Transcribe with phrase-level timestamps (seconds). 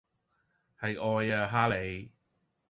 [0.79, 2.11] 係愛呀哈利